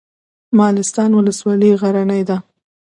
مالستان 0.57 1.09
ولسوالۍ 1.17 1.71
غرنۍ 1.81 2.21
ده؟ 2.29 2.37